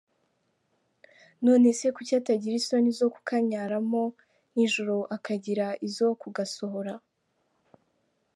None 1.45 1.69
se 1.79 1.87
kuki 1.95 2.13
atagira 2.21 2.55
isoni 2.61 2.91
zo 2.99 3.07
kukanyaramo 3.13 4.03
nijoro 4.55 4.95
akagira 5.15 5.67
izo 5.87 6.07
kugasohora?”. 6.21 6.93